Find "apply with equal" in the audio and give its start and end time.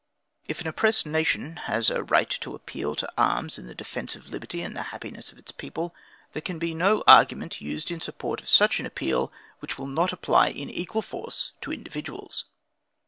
10.11-11.03